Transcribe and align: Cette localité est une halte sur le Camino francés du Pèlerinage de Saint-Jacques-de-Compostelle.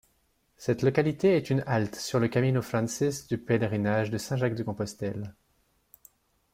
Cette 0.57 0.81
localité 0.81 1.35
est 1.37 1.51
une 1.51 1.63
halte 1.67 1.95
sur 1.95 2.19
le 2.19 2.27
Camino 2.27 2.63
francés 2.63 3.11
du 3.29 3.37
Pèlerinage 3.37 4.09
de 4.09 4.17
Saint-Jacques-de-Compostelle. 4.17 5.35